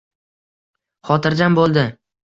[1.11, 1.89] xotirjam bo‘ldi.